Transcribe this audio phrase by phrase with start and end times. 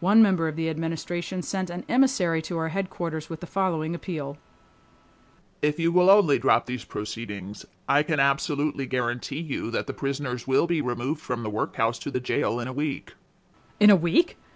[0.00, 4.36] One member of the Administration sent an emissary to our headquarters with the following appeal:
[5.62, 10.48] "If you will only drop these proceedings, I can absolutely guarantee you that the prisoners
[10.48, 13.14] will be removed from the workhouse to the jail in a week:"
[13.78, 14.36] "In a week?